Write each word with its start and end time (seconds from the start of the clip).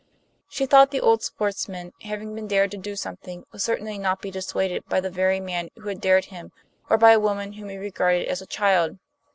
She 0.49 0.65
thought 0.65 0.89
the 0.89 0.99
old 0.99 1.21
sportsman, 1.21 1.93
having 2.01 2.33
been 2.33 2.47
dared 2.47 2.71
to 2.71 2.77
do 2.77 2.95
something, 2.95 3.45
would 3.51 3.61
certainly 3.61 3.99
not 3.99 4.19
be 4.19 4.31
dissuaded 4.31 4.83
by 4.89 4.99
the 4.99 5.11
very 5.11 5.39
man 5.39 5.69
who 5.75 5.89
had 5.89 6.01
dared 6.01 6.25
him 6.25 6.51
or 6.89 6.97
by 6.97 7.11
a 7.11 7.19
woman 7.19 7.53
whom 7.53 7.69
he 7.69 7.77
regarded 7.77 8.27
as 8.27 8.41
a 8.41 8.47
child. 8.47 8.97